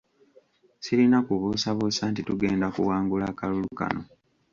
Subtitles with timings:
[0.83, 4.03] Sirina kubuusabuusa nti tugenda kuwangula akalulu kano.